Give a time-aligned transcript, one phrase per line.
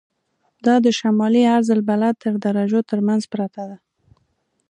[0.65, 3.77] دا د شمالي عرض البلد تر درجو تر منځ پرته ده.